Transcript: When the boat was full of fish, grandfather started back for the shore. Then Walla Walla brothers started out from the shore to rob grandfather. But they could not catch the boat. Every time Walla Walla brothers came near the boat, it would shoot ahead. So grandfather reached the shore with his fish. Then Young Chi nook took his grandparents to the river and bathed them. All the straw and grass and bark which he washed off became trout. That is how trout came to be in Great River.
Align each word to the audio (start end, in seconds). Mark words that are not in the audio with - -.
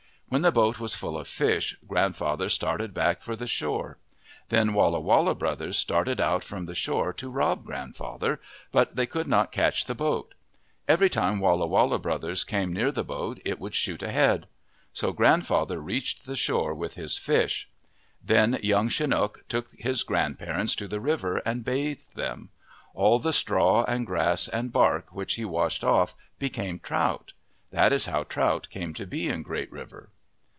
When 0.33 0.43
the 0.43 0.51
boat 0.53 0.79
was 0.79 0.95
full 0.95 1.17
of 1.17 1.27
fish, 1.27 1.77
grandfather 1.85 2.47
started 2.47 2.93
back 2.93 3.21
for 3.21 3.35
the 3.35 3.47
shore. 3.47 3.97
Then 4.47 4.71
Walla 4.73 5.01
Walla 5.01 5.35
brothers 5.35 5.77
started 5.77 6.21
out 6.21 6.41
from 6.41 6.67
the 6.67 6.73
shore 6.73 7.11
to 7.11 7.29
rob 7.29 7.65
grandfather. 7.65 8.39
But 8.71 8.95
they 8.95 9.05
could 9.07 9.27
not 9.27 9.51
catch 9.51 9.83
the 9.83 9.93
boat. 9.93 10.33
Every 10.87 11.09
time 11.09 11.41
Walla 11.41 11.67
Walla 11.67 11.99
brothers 11.99 12.45
came 12.45 12.71
near 12.71 12.93
the 12.93 13.03
boat, 13.03 13.41
it 13.43 13.59
would 13.59 13.75
shoot 13.75 14.01
ahead. 14.01 14.47
So 14.93 15.11
grandfather 15.11 15.81
reached 15.81 16.25
the 16.25 16.37
shore 16.37 16.73
with 16.73 16.95
his 16.95 17.17
fish. 17.17 17.67
Then 18.23 18.57
Young 18.63 18.87
Chi 18.87 19.07
nook 19.07 19.43
took 19.49 19.71
his 19.73 20.01
grandparents 20.01 20.77
to 20.77 20.87
the 20.87 21.01
river 21.01 21.39
and 21.39 21.65
bathed 21.65 22.15
them. 22.15 22.51
All 22.93 23.19
the 23.19 23.33
straw 23.33 23.83
and 23.83 24.07
grass 24.07 24.47
and 24.47 24.71
bark 24.71 25.09
which 25.11 25.33
he 25.33 25.43
washed 25.43 25.83
off 25.83 26.15
became 26.39 26.79
trout. 26.79 27.33
That 27.71 27.91
is 27.91 28.05
how 28.05 28.23
trout 28.23 28.69
came 28.69 28.93
to 28.93 29.05
be 29.05 29.27
in 29.27 29.43
Great 29.43 29.69
River. 29.69 30.09